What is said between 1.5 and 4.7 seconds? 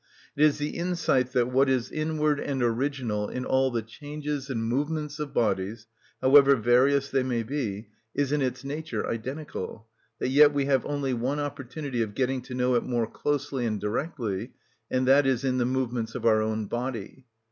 what is inward and original in all the changes and